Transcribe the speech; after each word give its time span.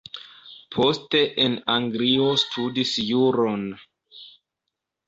Poste 0.75 1.21
en 1.45 1.59
Anglio 1.75 2.33
studis 2.45 2.95
juron. 3.13 3.71